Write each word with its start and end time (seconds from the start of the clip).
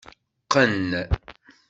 Qqen. 0.45 0.89